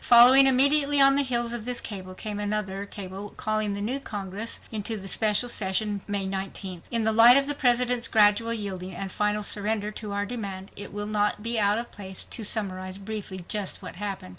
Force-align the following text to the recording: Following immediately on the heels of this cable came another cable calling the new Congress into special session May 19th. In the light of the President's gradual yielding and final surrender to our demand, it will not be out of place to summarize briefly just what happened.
Following 0.03 0.47
immediately 0.47 0.99
on 0.99 1.15
the 1.15 1.21
heels 1.21 1.53
of 1.53 1.63
this 1.63 1.79
cable 1.79 2.15
came 2.15 2.39
another 2.39 2.87
cable 2.87 3.35
calling 3.37 3.73
the 3.73 3.81
new 3.81 3.99
Congress 3.99 4.59
into 4.71 5.07
special 5.07 5.47
session 5.47 6.01
May 6.07 6.25
19th. 6.25 6.85
In 6.89 7.03
the 7.03 7.11
light 7.11 7.37
of 7.37 7.45
the 7.45 7.53
President's 7.53 8.07
gradual 8.07 8.51
yielding 8.51 8.95
and 8.95 9.11
final 9.11 9.43
surrender 9.43 9.91
to 9.91 10.11
our 10.11 10.25
demand, 10.25 10.71
it 10.75 10.91
will 10.91 11.05
not 11.05 11.43
be 11.43 11.59
out 11.59 11.77
of 11.77 11.91
place 11.91 12.23
to 12.23 12.43
summarize 12.43 12.97
briefly 12.97 13.45
just 13.47 13.83
what 13.83 13.97
happened. 13.97 14.29